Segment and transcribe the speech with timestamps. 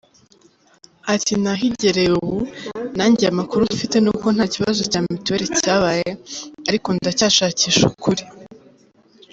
[1.13, 2.37] Ati nahigereye ubu
[2.97, 6.09] nanjye, amakuru mfite nuko ntakibazo cya mutuelle cyabaye,
[6.69, 8.23] ariko ndacyashakisha ukuri.